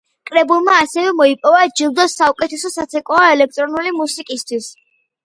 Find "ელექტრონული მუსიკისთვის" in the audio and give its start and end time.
3.35-4.71